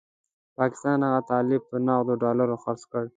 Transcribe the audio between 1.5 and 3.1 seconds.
په نغدو ډالرو خرڅ کړ.